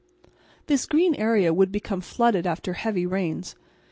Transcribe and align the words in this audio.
This 0.65 0.87
green 0.87 1.13
area 1.13 1.53
would 1.53 1.71
become 1.71 2.01
flooded 2.01 2.47
after 2.47 2.73
heavy 2.73 3.05
rains. 3.05 3.53